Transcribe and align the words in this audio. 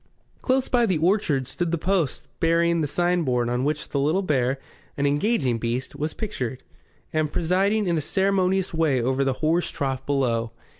Close 0.41 0.67
by 0.67 0.87
the 0.87 0.97
orchard 0.97 1.45
stood 1.45 1.69
the 1.69 1.77
post 1.77 2.25
bearing 2.39 2.81
the 2.81 2.87
signboard 2.87 3.49
on 3.49 3.63
which 3.63 3.89
the 3.89 3.99
Little 3.99 4.23
Bear, 4.23 4.57
an 4.97 5.05
engaging 5.05 5.59
beast, 5.59 5.95
was 5.95 6.15
pictured, 6.15 6.63
and 7.13 7.31
presiding 7.31 7.85
in 7.85 7.99
a 7.99 8.01
ceremonious 8.01 8.73
way 8.73 8.99
over 8.99 9.23
the 9.23 9.33
horse 9.45 9.69
trough 9.69 10.03
below. 10.07 10.53